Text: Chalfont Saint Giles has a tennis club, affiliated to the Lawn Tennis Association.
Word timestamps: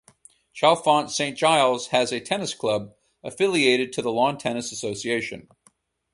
Chalfont 0.55 1.11
Saint 1.11 1.37
Giles 1.37 1.89
has 1.89 2.11
a 2.11 2.19
tennis 2.19 2.55
club, 2.55 2.95
affiliated 3.23 3.93
to 3.93 4.01
the 4.01 4.09
Lawn 4.11 4.35
Tennis 4.35 4.71
Association. 4.71 5.47